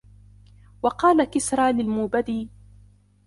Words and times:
وَقَالَ 0.83 1.23
كِسْرَى 1.27 1.71
لِلْمُوبَدِ 1.73 2.49